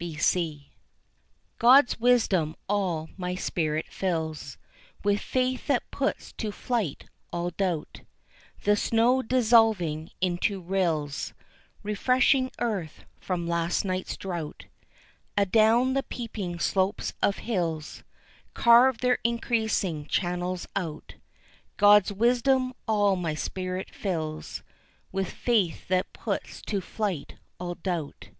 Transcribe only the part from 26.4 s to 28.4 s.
to flight all doubt.